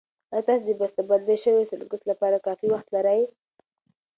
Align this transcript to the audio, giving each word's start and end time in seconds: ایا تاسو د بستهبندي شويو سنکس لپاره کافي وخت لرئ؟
ایا 0.33 0.45
تاسو 0.47 0.63
د 0.67 0.71
بستهبندي 0.81 1.35
شويو 1.43 1.67
سنکس 1.71 2.01
لپاره 2.11 2.43
کافي 2.47 2.67
وخت 2.71 2.87
لرئ؟ 2.95 3.21